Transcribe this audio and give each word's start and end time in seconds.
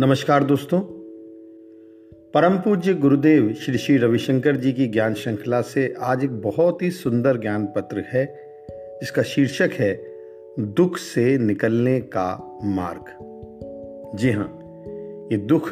नमस्कार 0.00 0.44
दोस्तों। 0.44 0.80
परम 2.34 2.58
पूज्य 2.58 2.94
गुरुदेव 2.94 3.52
श्री 3.52 3.78
श्री 3.78 3.96
रविशंकर 3.96 4.56
जी 4.56 4.72
की 4.72 4.86
ज्ञान 4.86 5.14
श्रृंखला 5.14 5.60
से 5.60 5.94
आज 6.00 6.24
एक 6.24 6.30
बहुत 6.30 6.82
ही 6.82 6.90
सुंदर 6.90 7.36
ज्ञान 7.36 7.66
पत्र 7.66 8.04
है, 8.08 8.38
जिसका 8.70 9.22
शीर्षक 9.22 9.70
है, 9.72 10.04
दुख 10.58 10.96
से 10.96 11.38
निकलने 11.38 12.00
का 12.00 12.58
मार्ग। 12.64 13.04
जी 14.16 14.30
हाँ 14.30 14.58
ये 15.32 15.36
दुख 15.36 15.70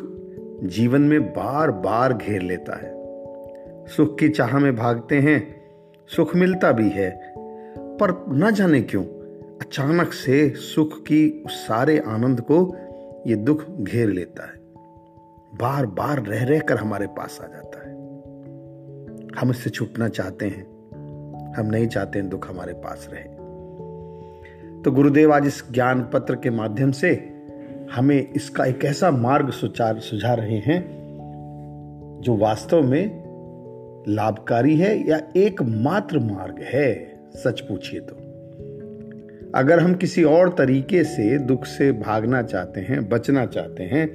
जीवन 0.63 1.01
में 1.01 1.31
बार 1.31 1.71
बार 1.71 2.13
घेर 2.13 2.43
लेता 2.43 2.77
है। 2.77 2.93
सुख 3.87 4.19
की 4.19 4.29
चाह 4.29 4.59
में 4.59 4.77
भागते 4.77 5.19
हैं, 5.19 5.63
सुख 6.17 6.37
मिलता 6.37 6.73
भी 6.73 6.89
है, 6.91 7.35
पर 7.79 8.25
न 8.29 8.51
जाने 8.51 8.81
क्यों, 8.81 9.05
अचानक 9.61 10.13
से 10.13 10.51
सुख 10.51 11.03
की 11.03 11.43
उस 11.47 11.53
सारे 11.53 11.99
आनंद 11.99 12.41
को 12.41 12.77
ये 13.27 13.37
दुख 13.37 13.71
घेर 13.81 14.09
लेता 14.09 14.47
है। 14.47 14.55
बार 15.61 15.87
बार 15.87 16.23
रह 16.23 16.45
रह 16.45 16.61
कर 16.61 16.77
हमारे 16.77 17.07
पास 17.07 17.41
आ 17.43 17.47
जाता 17.47 17.79
है। 17.79 17.95
हम 19.39 19.51
इससे 19.51 19.71
छूटना 19.71 20.09
चाहते 20.09 20.47
हैं। 20.47 20.73
हम 21.55 21.67
नहीं 21.67 21.87
चाहते 21.87 22.19
हैं 22.19 22.29
दुख 22.29 22.51
हमारे 22.51 22.73
पास 22.73 23.09
रहे। 23.13 23.23
तो 24.83 24.91
गुरुदेव 24.91 25.33
आज 25.33 25.47
इस 25.47 25.73
ज्ञान 25.73 26.11
पत्र 26.13 26.37
के 26.37 26.51
माध्यम 26.51 26.91
से 26.91 27.33
हमें 27.93 28.33
इसका 28.33 28.65
एक 28.65 28.85
ऐसा 28.85 29.11
मार्ग 29.11 29.51
सुचार, 29.51 29.99
सुझा 29.99 30.35
रहे 30.35 30.59
हैं, 30.59 31.03
जो 32.21 32.37
वास्तव 32.37 32.83
में 32.83 33.23
लाभकारी 34.09 34.77
है 34.77 35.09
या 35.09 35.21
एकमात्र 35.37 36.19
मार्ग 36.19 36.57
है, 36.59 37.21
सच 37.35 37.61
पूछिए 37.61 38.01
तो। 38.01 38.32
अगर 39.55 39.81
हम 39.81 39.95
किसी 39.95 40.23
और 40.25 40.49
तरीके 40.49 41.03
से 41.05 41.39
दुख 41.39 41.65
से 41.65 41.91
भागना 41.93 42.43
चाहते 42.43 42.81
हैं, 42.81 43.09
बचना 43.09 43.45
चाहते 43.47 43.83
हैं 43.83 44.07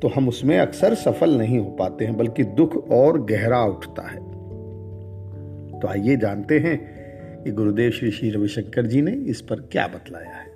तो 0.00 0.08
हम 0.08 0.28
उसमें 0.28 0.58
अक्सर 0.58 0.94
सफल 0.94 1.36
नहीं 1.38 1.58
हो 1.58 1.70
पाते 1.70 2.04
हैं, 2.04 2.16
बल्कि 2.16 2.44
दुख 2.44 2.76
और 2.90 3.20
गहरा 3.24 3.62
उठता 3.64 4.02
है। 4.02 4.18
तो 5.80 5.88
आइए 5.88 6.16
जानते 6.16 6.58
हैं 6.58 6.76
कि 7.44 7.50
गुरुदेव 7.50 7.90
श्री 7.90 8.10
श्री 8.10 8.30
रविशंकर 8.30 8.86
जी 8.86 9.02
ने 9.02 9.12
इस 9.30 9.40
पर 9.40 9.60
क्या 9.72 9.86
बतलाया 9.86 10.30
है। 10.30 10.52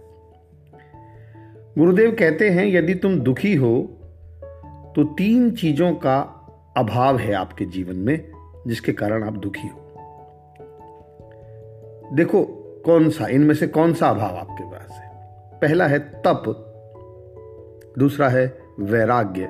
गुरुदेव 1.78 2.16
कहते 2.18 2.48
हैं, 2.50 2.66
यदि 2.66 2.94
तुम 2.94 3.18
दुखी 3.20 3.54
हो 3.54 3.80
तो 4.96 5.04
तीन 5.14 5.50
चीज़ों 5.50 5.92
का 5.94 6.18
अभाव 6.76 7.18
है 7.18 7.32
आपके 7.32 7.64
जीवन 7.64 7.96
में, 7.96 8.30
जिसके 8.66 8.92
कारण 8.92 9.24
आप 9.24 9.36
दुखी 9.38 9.68
हो। 9.68 9.80
देखो 12.14 12.57
कौन 12.88 13.10
सा, 13.10 13.26
इनमें 13.26 13.54
से 13.54 13.66
कौन 13.66 13.92
सा 13.92 14.08
अभाव 14.08 14.36
आपके 14.36 14.64
पास 14.64 14.90
है? 14.90 15.10
पहला 15.60 15.86
है 15.86 15.98
तप, 15.98 16.42
दूसरा 17.98 18.28
है 18.28 18.58
वैराग्य, 18.80 19.44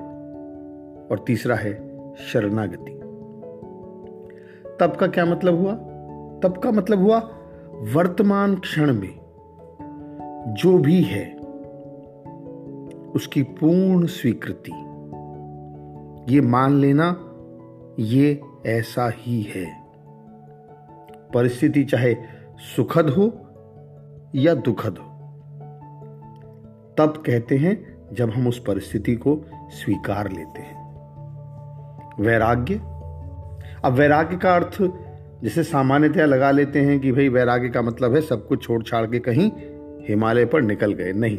और 1.10 1.24
तीसरा 1.26 1.56
है 1.56 1.72
शरणागति। 2.16 2.92
तप 4.80 4.96
का 5.00 5.06
क्या 5.06 5.24
मतलब 5.24 5.60
हुआ? 5.60 5.72
तप 6.42 6.60
का 6.64 6.70
मतलब 6.70 6.98
हुआ, 6.98 7.18
वर्तमान 7.94 8.54
क्षण 8.56 8.92
में 8.92 9.14
जो 10.54 10.78
भी 10.78 11.02
है, 11.02 11.34
उसकी 13.14 13.42
पूर्ण 13.42 14.06
स्वीकृति। 14.06 14.72
ये 16.34 16.40
मान 16.40 16.80
लेना, 16.80 17.24
ये 17.98 18.40
ऐसा 18.66 19.12
ही 19.14 19.42
है। 19.42 19.82
परिस्थिति 21.34 21.84
चाहे 21.84 22.37
सुखद 22.58 23.10
हो 23.10 23.24
या 24.34 24.54
दुखद 24.54 24.98
हो। 24.98 25.08
तब 26.98 27.22
कहते 27.26 27.56
हैं, 27.56 27.98
जब 28.12 28.30
हम 28.30 28.46
उस 28.46 28.64
परिस्थिति 28.66 29.14
को 29.14 29.44
स्वीकार 29.70 30.32
लेते 30.32 30.60
हैं। 30.60 30.78
वैराग्य। 32.20 32.74
अब 33.84 33.92
वैराग्य 33.92 34.36
का 34.36 34.54
अर्थ, 34.56 34.82
जैसे 35.42 35.62
सामान्यतया 35.62 36.26
लगा 36.26 36.50
लेते 36.50 36.80
हैं 36.80 37.00
कि 37.00 37.12
भाई 37.12 37.28
वैराग्य 37.28 37.68
का 37.68 37.82
मतलब 37.82 38.14
है 38.14 38.20
सब 38.20 38.46
कुछ 38.46 38.62
छोड़ 38.62 38.82
छाड़ 38.82 39.06
के 39.06 39.18
कहीं 39.18 39.52
हिमालय 40.08 40.44
पर 40.44 40.62
निकल 40.62 40.92
गए। 40.92 41.12
नहीं। 41.12 41.38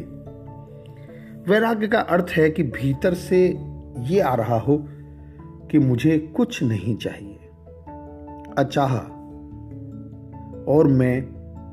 वैराग्य 1.48 1.88
का 1.88 2.00
अर्थ 2.00 2.26
है 2.30 2.50
कि 2.50 2.62
भीतर 2.62 3.14
से 3.14 3.58
ये 3.98 4.20
आ 4.20 4.34
रहा 4.34 4.58
हो 4.58 4.84
कि 5.70 5.78
मुझे 5.78 6.18
कुछ 6.18 6.62
नहीं 6.62 6.96
चाहिए। 6.96 7.50
अचाह। 8.58 9.19
और 10.68 10.86
मैं 10.86 11.22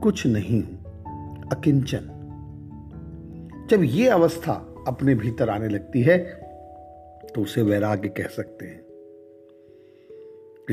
कुछ 0.03 0.25
नहीं 0.27 0.61
हूँ, 0.63 1.49
अकिंचन। 1.51 2.13
जब 3.69 3.83
ये 3.83 4.07
अवस्था 4.09 4.53
अपने 4.87 5.15
भीतर 5.15 5.49
आने 5.49 5.69
लगती 5.69 6.01
है 6.01 6.17
तो 7.35 7.41
उसे 7.41 7.61
वैराग्य 7.61 8.09
कह 8.09 8.27
सकते 8.27 8.65
हैं। 8.65 8.85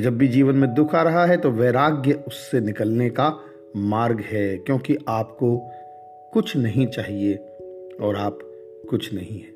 जब 0.03 0.19
भी 0.19 0.29
जीवन 0.29 0.55
में 0.55 0.75
दुख 0.75 0.95
आ 0.95 1.03
रहा 1.03 1.25
है 1.27 1.37
तो 1.37 1.51
वैराग्य 1.51 2.13
उससे 2.29 2.61
निकलने 2.61 3.11
का 3.11 3.29
मार्ग 3.77 4.21
है, 4.21 4.57
क्योंकि 4.57 4.97
आपको 5.09 5.57
कुछ 6.33 6.57
नहीं 6.57 6.87
चाहिए 6.87 7.35
और 8.01 8.17
आप 8.17 8.39
कुछ 8.91 9.13
नहीं 9.15 9.39
है। 9.41 9.53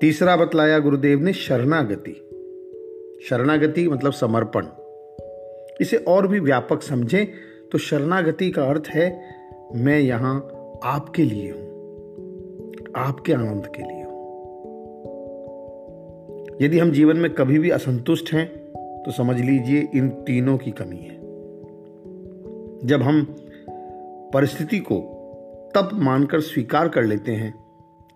तीसरा 0.00 0.36
बतलाया 0.36 0.78
गुरुदेव 0.78 1.20
ने, 1.20 1.32
शरणागति। 1.32 2.12
शरणागति 3.28 3.88
मतलब 3.88 4.12
समर्पण। 4.12 4.66
इसे 5.80 5.96
और 6.08 6.26
भी 6.26 6.40
व्यापक 6.40 6.82
समझें 6.82 7.26
तो 7.72 7.78
शरणागति 7.78 8.50
का 8.50 8.64
अर्थ 8.64 8.88
है, 8.88 9.08
मैं 9.74 9.98
यहाँ 9.98 10.36
आपके 10.84 11.22
लिए 11.22 11.50
हूँ, 11.50 11.68
आपके 12.96 13.32
आनंद 13.32 13.66
के 13.66 13.82
लिए 13.82 14.02
हूँ। 14.02 14.08
यदि 16.62 16.78
हम 16.78 16.90
जीवन 16.90 17.16
में 17.16 17.32
कभी 17.34 17.58
भी 17.58 17.70
असंतुष्ट 17.70 18.32
हैं 18.32 18.46
तो 19.02 19.10
समझ 19.10 19.36
लीजिए 19.40 19.88
इन 19.94 20.08
तीनों 20.26 20.56
की 20.58 20.70
कमी 20.70 20.96
है। 20.96 21.18
जब 22.86 23.02
हम 23.02 23.26
परिस्थिति 24.34 24.78
को 24.78 25.00
तप 25.74 25.90
मानकर 25.94 26.40
स्वीकार 26.40 26.88
कर 26.88 27.04
लेते 27.04 27.32
हैं 27.32 27.54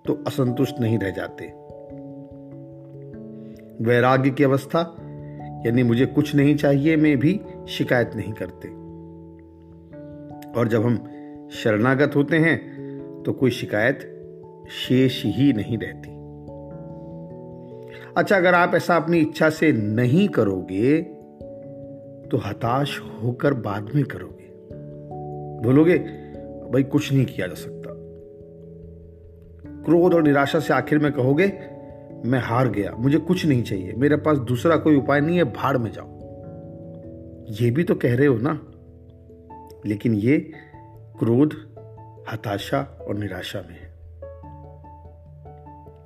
तो 0.04 0.14
असंतुष्ट 0.26 0.80
नहीं 0.80 0.98
रह 0.98 1.10
जाते। 1.10 1.46
वैराग्य 3.84 4.30
की 4.30 4.44
अवस्था 4.44 4.82
यानी 5.66 5.82
मुझे 5.82 6.06
कुछ 6.06 6.34
नहीं 6.34 6.56
चाहिए, 6.56 6.96
में 6.96 7.18
भी 7.18 7.40
शिकायत 7.68 8.10
नहीं 8.16 8.32
करते। 8.32 8.68
और 10.60 10.68
जब 10.68 10.82
हम 10.84 10.96
शरणागत 11.52 12.16
होते 12.16 12.36
हैं 12.36 12.74
तो 13.26 13.32
कोई 13.32 13.50
शिकायत 13.50 14.10
शेष 14.70 15.24
ही 15.24 15.52
नहीं 15.52 15.78
रहती। 15.78 16.08
अच्छा 18.16 18.36
अगर 18.36 18.54
आप 18.54 18.74
ऐसा 18.74 18.96
अपनी 18.96 19.18
इच्छा 19.18 19.50
से 19.50 19.72
नहीं 19.72 20.28
करोगे 20.28 21.02
तो 22.30 22.36
हताश 22.36 23.00
होकर 23.22 23.54
बाद 23.54 23.90
में 23.94 24.04
करोगे। 24.04 24.50
बोलोगे, 25.62 25.98
भाई, 26.70 26.82
कुछ 26.82 27.12
नहीं 27.12 27.24
किया 27.24 27.46
जा 27.46 27.54
सकता। 27.54 27.90
क्रोध 29.84 30.14
और 30.14 30.22
निराशा 30.22 30.60
से 30.60 30.74
आखिर 30.74 30.98
में 30.98 31.12
कहोगे 31.12 31.48
मैं 32.24 32.38
हार 32.38 32.68
गया, 32.68 32.90
मुझे 32.98 33.18
कुछ 33.18 33.46
नहीं 33.46 33.62
चाहिए, 33.62 33.92
मेरे 33.92 34.16
पास 34.16 34.38
दूसरा 34.38 34.76
कोई 34.76 34.96
उपाय 34.96 35.20
नहीं 35.20 35.36
है, 35.36 35.44
भाड़ 35.44 35.78
में 35.78 35.90
जाओ। 35.92 36.14
ये 37.50 37.70
भी 37.70 37.84
तो 37.84 37.94
कह 37.94 38.16
रहे 38.16 38.26
हो 38.26 38.38
ना? 38.40 38.60
लेकिन 39.86 40.14
ये 40.14 40.52
क्रोध, 41.18 41.52
हताशा 42.32 43.06
और 43.08 43.14
निराशा 43.14 43.58
में 43.58 43.80
है। 43.80 43.94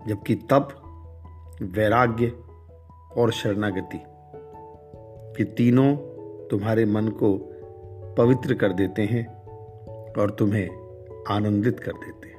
जबकि 0.09 0.35
तप, 0.35 0.69
वैराग्य 1.63 2.33
और 3.17 3.33
शरणागति, 3.33 3.99
ये 5.43 5.45
तीनों 5.45 5.97
तुम्हारे 6.49 6.85
मन 6.85 7.09
को 7.09 7.55
पवित्र 8.19 8.55
कर 8.55 8.73
देते 8.73 9.03
हैं 9.03 9.43
और 10.13 10.31
तुम्हें 10.31 10.69
आनंदित 11.29 11.81
कर 11.81 11.93
देते 11.93 12.29
हैं। 12.29 12.38